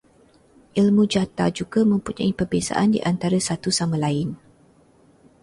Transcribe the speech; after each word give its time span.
Ilmu 0.81 1.03
jata 1.13 1.45
juga 1.57 1.81
mempunyai 1.91 2.31
perbezaan 2.39 2.89
di 2.89 2.97
antara 3.11 3.37
satu 3.49 3.69
sama 3.79 3.95
lain 4.05 4.29